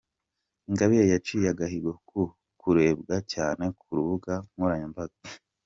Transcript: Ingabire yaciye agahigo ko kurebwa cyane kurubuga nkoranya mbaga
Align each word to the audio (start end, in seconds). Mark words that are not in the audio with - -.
Ingabire 0.69 1.05
yaciye 1.13 1.47
agahigo 1.53 1.91
ko 2.09 2.21
kurebwa 2.59 3.15
cyane 3.33 3.63
kurubuga 3.79 4.33
nkoranya 4.51 4.87
mbaga 4.93 5.17